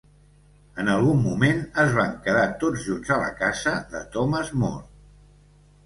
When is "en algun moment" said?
0.83-1.61